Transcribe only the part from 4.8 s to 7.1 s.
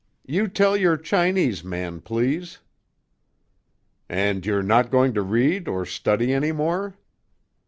going to read or study any more?"